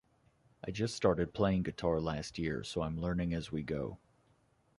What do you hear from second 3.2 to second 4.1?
as we go.